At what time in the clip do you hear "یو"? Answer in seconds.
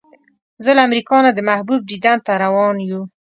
2.89-3.01